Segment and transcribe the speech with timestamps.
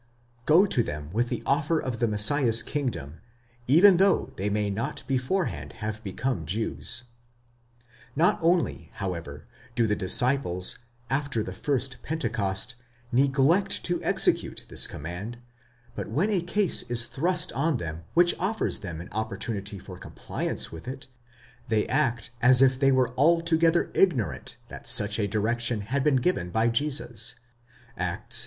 [0.47, 3.21] go to them with the offer of the Messiah's kingdom,
[3.67, 7.03] even though they may not beforehand have become Jews.
[8.15, 9.45] Not only, however,
[9.75, 10.79] do the disciples,
[11.11, 12.73] after the first Pentecost,
[13.11, 15.37] neglect to execute this command,
[15.95, 20.71] but when a case is thrust on them which offers them an opportunity for compliance
[20.71, 21.05] with it,
[21.67, 26.49] they act as if they were altogether ignorant that such a direction had been given
[26.49, 27.35] by Jesus
[27.95, 28.37] (Acts x.